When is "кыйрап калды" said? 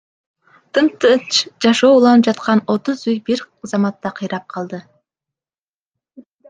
4.21-4.85